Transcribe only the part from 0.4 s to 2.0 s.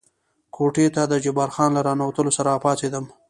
کوټې ته د جبار خان له را